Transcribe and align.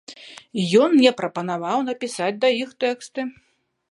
Ён 0.85 0.89
мне 0.93 1.11
прапанаваў 1.19 1.85
напісаць 1.91 2.33
да 2.45 2.53
іх 2.63 2.69
тэксты. 2.87 3.21